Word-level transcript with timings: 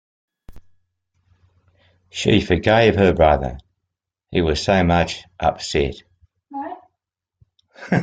She 2.09 2.41
forgave 2.41 2.95
her 2.95 3.13
brother— 3.13 3.59
he 4.31 4.41
was 4.41 4.59
so 4.59 4.83
much 4.83 5.25
upset. 5.39 5.93